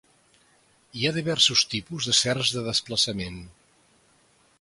Hi 0.99 1.03
ha 1.05 1.11
diversos 1.17 1.63
tipus 1.73 2.07
de 2.11 2.15
serres 2.21 2.53
de 2.57 2.63
desplaçament. 2.69 3.37